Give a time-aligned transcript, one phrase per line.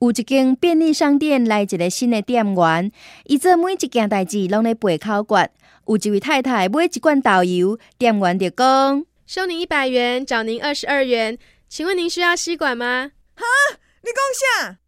[0.00, 2.92] 有一间便利商店来一个新的店员，
[3.24, 5.50] 伊做每一件代志拢咧背口诀。
[5.86, 11.36] 有一位太太买一罐豆油，店员就讲：收您一百元，找您二十二元。
[11.68, 13.10] 请问您需要吸管吗？
[13.34, 13.44] 哈，
[14.02, 14.78] 你讲啥？